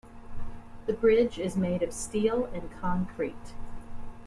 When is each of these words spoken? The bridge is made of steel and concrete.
The 0.87 0.93
bridge 0.93 1.37
is 1.37 1.55
made 1.55 1.83
of 1.83 1.93
steel 1.93 2.45
and 2.55 2.71
concrete. 2.81 3.53